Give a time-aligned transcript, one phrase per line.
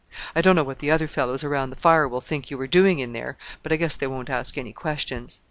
[0.35, 2.97] I don't know what the other fellows around the fire will think you were doing
[2.97, 5.39] in there; but I guess they won't ask any questions.